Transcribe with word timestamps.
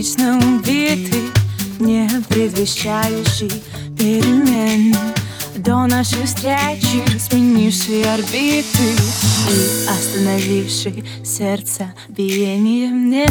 обычном 0.00 0.62
биты, 0.62 1.20
не 1.78 2.08
предвещающий 2.30 3.52
перемен. 3.98 4.96
До 5.58 5.86
нашей 5.86 6.24
встречи 6.24 7.04
сменивший 7.18 8.04
орбиты 8.04 8.94
и 9.50 9.88
остановивший 9.90 11.04
сердце 11.22 11.92
биение 12.08 12.88
мне. 12.88 13.28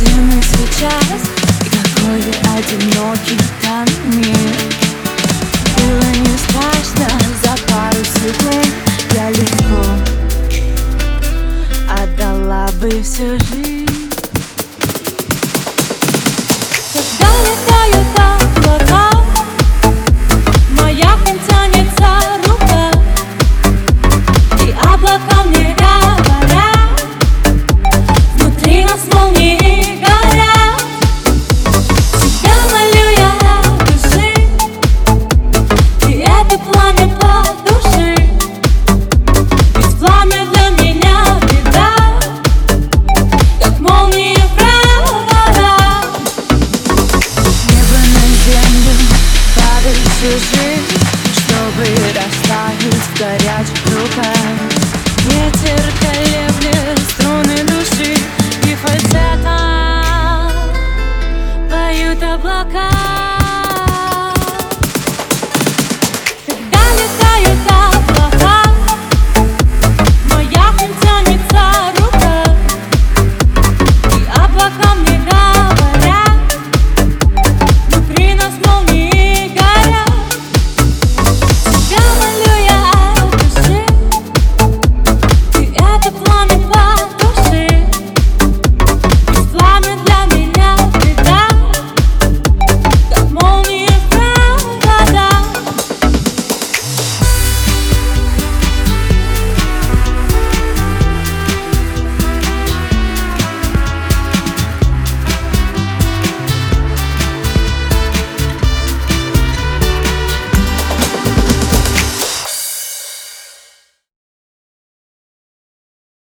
где 0.00 0.14
мы 0.14 0.40
сейчас 0.42 1.20
И 1.60 1.68
какой 1.68 2.20
же 2.22 2.30
одинокий 2.56 3.38
там 3.62 3.86
мир 4.16 4.50
Было 5.76 6.10
не 6.16 6.38
страшно 6.38 7.08
за 7.42 7.72
пару 7.72 8.04
секунд. 8.04 8.79